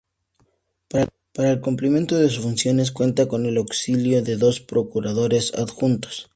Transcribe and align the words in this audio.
Para 0.89 1.51
el 1.51 1.61
cumplimiento 1.61 2.15
de 2.17 2.27
sus 2.27 2.39
funciones, 2.41 2.91
cuenta 2.91 3.27
con 3.27 3.45
el 3.45 3.57
auxilio 3.57 4.23
de 4.23 4.35
dos 4.35 4.59
Procuradores 4.59 5.53
adjuntos. 5.53 6.27